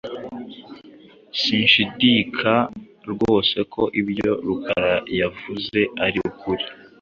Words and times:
Sinshidikaa 1.41 2.63
rwose 3.11 3.57
ko 3.73 3.83
ibyo 4.01 4.31
Rukara 4.45 4.93
yavuze 5.19 5.79
ari 6.05 6.17
ukuri. 6.29 6.63